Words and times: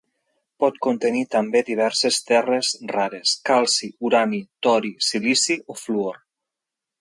Pot 0.61 0.77
contenir 0.85 1.19
també 1.35 1.61
diverses 1.67 2.17
terres 2.29 2.71
rares, 2.93 3.35
calci, 3.51 3.91
urani, 4.09 4.41
tori, 4.69 4.93
silici 5.11 5.59
o 5.75 5.79
fluor. 5.85 6.19